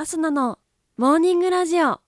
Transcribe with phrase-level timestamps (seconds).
[0.00, 0.60] アスナの
[0.96, 1.98] モーニングラジオ。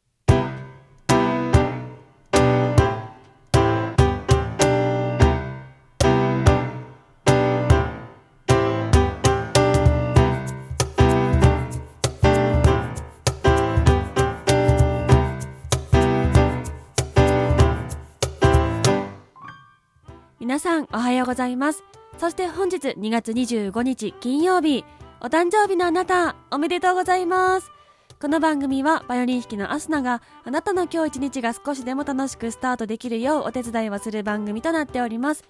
[20.38, 21.82] 皆さんおはようございます。
[22.18, 24.84] そして本日2月25日金曜日、
[25.20, 27.79] お誕生日のあなた、おめでとうございます。
[28.20, 35.42] この番組はバイオリン弾きのアスナがあなたの今日一日が少しでも楽しくスタートできるようお手伝いをする番組となっております。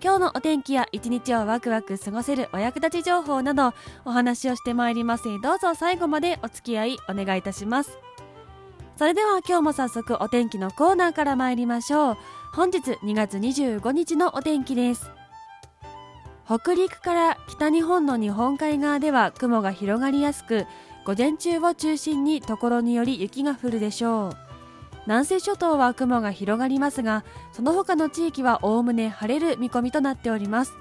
[0.00, 7.98] 今日のお天気や一日をワクワク過ごせるお役立ち情報などお話をしてまいりますどうぞ最後までお付き合いお願いいたします。
[8.94, 12.16] それでは今日も早速お天気のコーナーから参りましょう。
[12.54, 15.10] 本日2月25日のお天気です。
[16.46, 20.66] 北陸から北日本の日本海側では雲が広がりやすく
[21.04, 24.36] 午前中を中心にところにより雪が降るでしょう。
[25.06, 30.74] 南西諸島は雲が広がりますがその他の地域はおおむね晴れる見込みとなっております。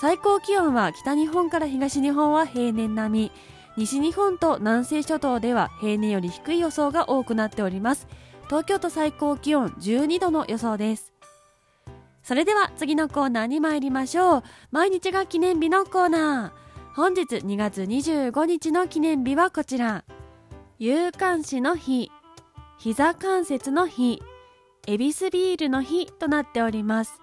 [0.00, 3.32] 最高気温は北日本から東日本は平年並み。
[3.76, 8.08] 西日本と南西諸島では平年より低い予想が多くなっております。
[8.46, 11.12] 東京都最高気温12度の予想です。
[12.22, 14.42] それでは次のコーナーに参りましょう。
[14.70, 16.59] 毎日が記念日のコーナー。
[16.96, 20.04] 本日2月25日の記念日はこちら。
[20.80, 22.10] 有刊誌の日、
[22.78, 24.20] 膝関節の日、
[24.88, 27.20] エビスビールの日となっております。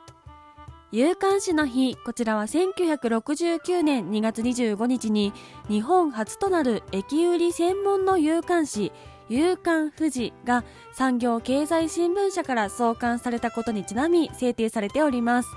[0.93, 5.33] 有刊誌の日、こちらは1969年2月25日に
[5.67, 8.93] 日本初となる駅売り専門の有刊誌、
[9.27, 15.49] 夕刊富士が産業経済新聞社から創刊されたことにちなみ制定されております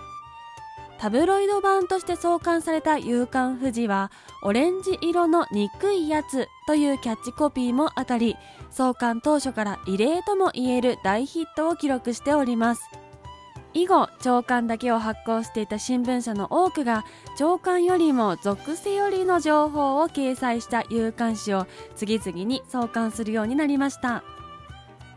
[1.01, 4.11] タブロイド版として創刊された夕刊富士は
[4.43, 8.37] オレンジ色の憎いやつというキャッチコピーも当たり
[8.71, 12.83] 創刊当初から異例とも言える大ヒットを記録しております。
[13.73, 24.23] 以後朝刊だけを発行していた新聞社の多くが朝刊よりも属性よりの情報を掲載した有刊誌を次々に創刊するようになりました。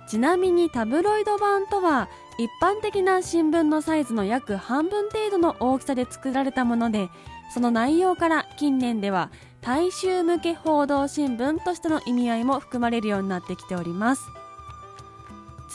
[0.10, 7.10] ちなみにタブロイド版とは一般的な新聞のサイズの約半分程度の大きさで作られたもので
[7.54, 9.30] その内容から近年では
[9.62, 14.24] 大衆向け報道新聞としての意味合いも含まれるようになってきております。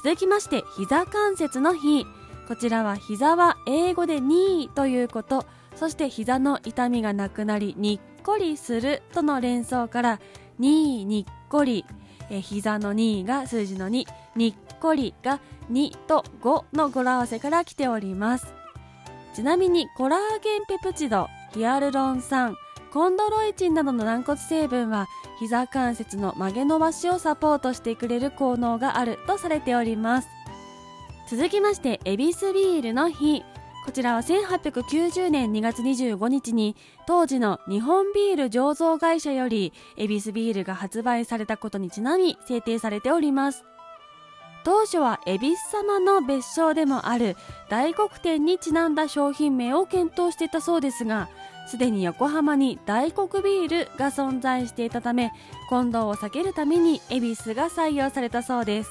[0.03, 2.06] 続きまして膝関節の日。
[2.49, 5.47] こちらは膝は英語でニーということ。
[5.75, 10.21] そして膝の痛みがなくなりにっこりするとの連想から
[10.59, 11.84] ニーにっこり
[12.31, 14.06] え膝の2が数字の2
[14.37, 15.41] にっこりが
[15.71, 18.55] 2と5の語呂合わせから来ております。
[19.34, 22.56] ちなみにコラーゲンペプチドヒアルロン酸
[22.93, 25.06] コンドロイチンなどの軟骨成分は
[25.39, 30.28] 膝関節の曲げ伸ばしをサポートしてくれる効能があるとされております。
[31.28, 33.45] 続きましてエビスビールの日。
[33.84, 43.65] こちらは1890年2月25日に当時の日本ビール醸造会社よりエビスビールが発売されたことにちなみ制定されております。
[44.65, 47.37] 当初は恵比寿様の別称でもある
[47.71, 51.31] 大黒天にちなんだ商品名を検討していたそうですが
[51.69, 55.33] すでに横浜に大黒ビールが存在していたため
[55.71, 58.91] 混同を避けるために恵比寿が採用されたそうです。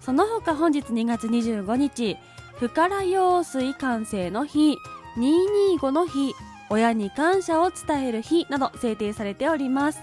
[0.00, 2.16] その他本日2月25日
[2.58, 4.78] 深良用水完成の日
[5.16, 6.34] 225の日
[6.70, 10.00] 親に感謝を伝える日など制定されております。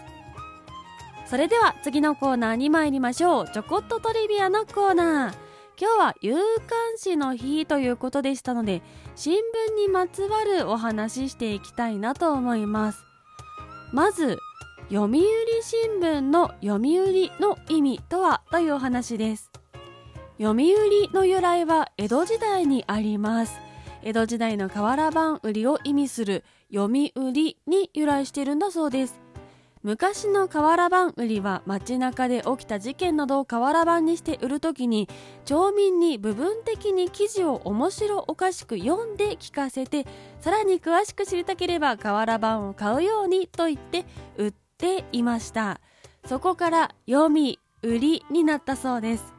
[1.25, 3.49] それでは次のコーナーに参りましょう。
[3.51, 5.33] ちょこっとトリビアのコーナー。
[5.79, 8.81] 今日は有刊誌の日ということでしたので
[9.15, 13.05] 新聞にまつわるお話ししていきたいなと思います。
[13.93, 14.37] まず
[14.89, 15.21] 読売
[15.61, 19.51] 新聞の読売の意味とはというお話です。
[20.41, 23.59] 読売の由来は江戸時代にあります。
[24.03, 27.11] 江戸時代の瓦版売りを意味する読売
[27.67, 29.19] に由来しているんだそうです。
[29.83, 35.09] 昔の瓦版売りは街中で起きた事件などを瓦版にして売るときに
[35.43, 40.05] 町民に部分的に記事を面白おかしく読んで聞かせて
[40.39, 44.05] さらに詳しく知りたければ瓦版を買うようにと言って
[44.37, 45.81] 売っていました。
[46.25, 49.38] そこから読み売りになったそうです。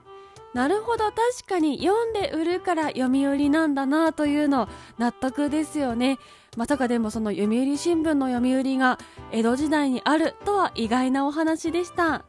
[0.52, 1.05] なるほど。
[1.05, 1.17] 確
[1.47, 4.69] かに読んで売るから読売なんだなというの
[4.99, 6.19] 納得ですよね。
[6.56, 8.99] まさかでもその読売新聞の読売が
[9.31, 12.25] 江戸時代にあるとは意外なお話でした。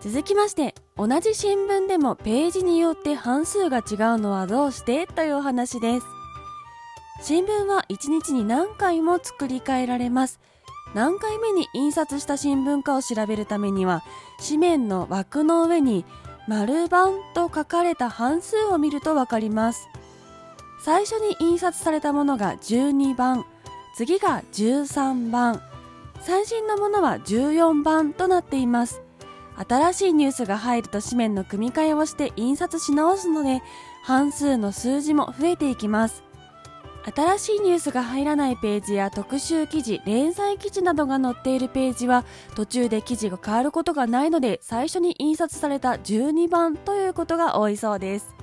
[0.00, 3.84] 続きまして同じ新聞でもページによって半数が違う
[4.18, 6.06] のはどうしてというお話です。
[7.22, 10.40] 新聞は1日に何回も作り変えられます。
[10.94, 14.02] 何回目に印刷した新聞かを調べるためには
[14.44, 16.04] 紙面の枠の上に
[16.48, 19.88] 丸版と書かれた半数を見るとわかります。
[20.80, 23.44] 最初に印刷されたものが12番
[23.94, 25.62] 次が13番
[26.20, 29.00] 最新のものは14番となっています。
[29.68, 33.62] 新しいニュースが入ると紙面の組み替えをして印刷し直すので
[34.02, 36.24] 半数の数字も増えていきます。
[37.04, 48.34] 新しいニュースが入らないページや特集記事、連載記事などが載っているページは途中で記事が変わることがないので最初に印刷された12番ということが多いそうです。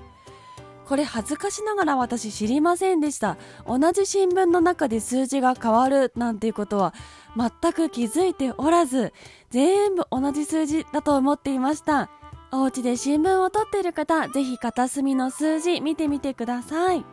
[0.86, 3.38] これ恥ずかしながら私知りませんでした。
[3.68, 6.96] 同じ新聞の中で数字が変わるなんていうことは
[7.38, 9.14] 全く気づいておらず、
[9.52, 12.10] 全部同じ数字だと思っていました。
[12.52, 17.06] お家で新聞を撮っている方、ぜひ片隅の数字見てみてください。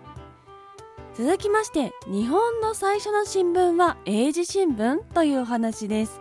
[1.16, 6.20] 続きまして日本の最初の新聞は英字新聞というお話です。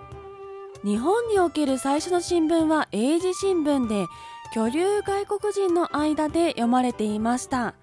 [0.86, 4.06] 日本における最初の新聞は英字新聞で
[4.54, 7.74] 居留外国人の間で読まれていました。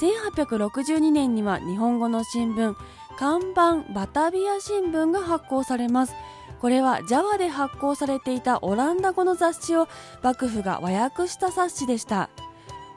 [0.00, 2.74] 1862年には日本語の新聞
[3.16, 6.14] 看板バタビア新聞が発行されます。
[6.60, 9.86] これはジャワで発行されていたオランダ語の雑誌を
[10.24, 12.28] 幕府が和訳した冊子でした。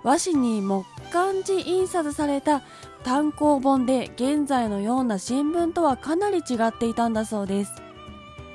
[0.03, 2.63] 和紙に木漢字印刷された
[3.03, 7.73] 単行本で現在のような新聞とはかなり違っていたんだそうです。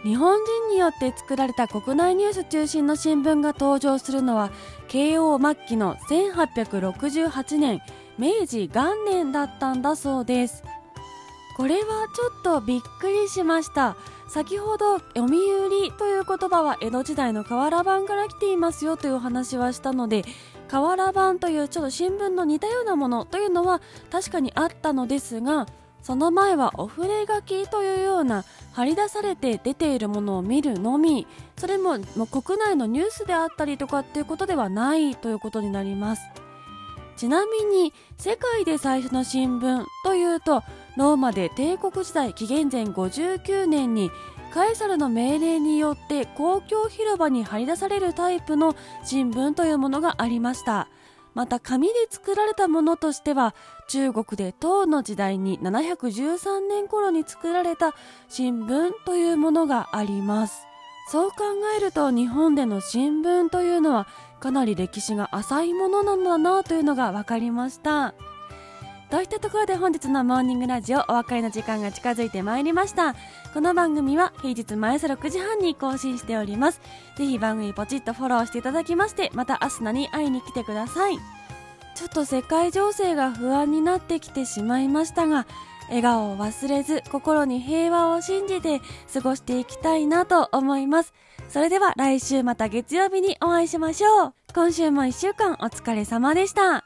[0.03, 4.50] 日本人によって作られた国内ニュース中心の新聞が登場するのは
[4.87, 7.81] 慶応末期の1868年
[8.17, 10.62] 明治元年だったんだそうです。
[11.56, 13.97] これはちょっとびっくりしました。
[14.29, 20.25] 先ほど読売という言葉は江戸時代の瓦版から来ていますよという話はしたので
[20.69, 23.81] 瓦版というちょっと新聞の似たようなものというのは
[24.11, 25.67] 確かにあったのですが
[26.03, 31.26] その前はお触れ書きというような張り出されて出ているものを見るのみ
[31.56, 36.23] それももう国内のニュースであったりとかっていうことではないということになります。
[37.19, 40.62] ちなみに世界で最初の新聞というと
[40.97, 44.12] ローマで帝国時代紀元前59年に
[44.53, 48.75] カエサルの命令によって公共広場に張り出されるタイプの
[49.05, 50.89] 新聞というものがありました。
[51.35, 53.55] また紙で作られたものとしては
[53.89, 57.95] 中国で唐の時代に713年頃に作られた
[58.29, 60.67] 新聞というものがあります。
[61.11, 61.37] そう考
[61.77, 64.09] えると日本での新聞というのは
[64.41, 68.15] かなり歴史が浅いものなんだなというのが分かりました。
[69.11, 73.15] といったところで本日のモーニングラジオお別れの時間が近づいてまいりました。
[73.55, 76.83] この番組は平日毎朝6時半に更新しております。
[77.17, 81.17] ぜひ番組ポチッとフォローしていただきましてまたアスナに会いに来てください。
[81.95, 85.47] ちょっと世界情勢が不安になってきてしまいましたが
[85.89, 88.81] 笑顔を忘れず心に平和を信じて
[89.13, 91.15] 過ごしていきたいなと思います。
[91.49, 94.35] それでは来週また月曜日にお会いしましょう。
[94.55, 96.85] 今週も1週間お疲れ様でした。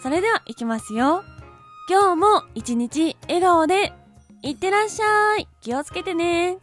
[0.00, 1.24] それでは行きますよ。
[1.88, 3.92] 今日も一日笑顔で
[4.42, 5.46] いってらっしゃい。
[5.60, 6.58] 気をつけてね。